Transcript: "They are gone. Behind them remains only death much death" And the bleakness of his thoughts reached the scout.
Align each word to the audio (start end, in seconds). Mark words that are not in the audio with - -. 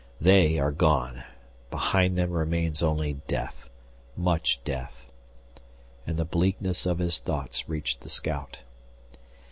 "They 0.19 0.57
are 0.57 0.71
gone. 0.71 1.23
Behind 1.69 2.17
them 2.17 2.31
remains 2.31 2.81
only 2.81 3.17
death 3.27 3.69
much 4.17 4.59
death" 4.65 5.11
And 6.07 6.17
the 6.17 6.25
bleakness 6.25 6.87
of 6.87 6.97
his 6.97 7.19
thoughts 7.19 7.69
reached 7.69 8.01
the 8.01 8.09
scout. 8.09 8.61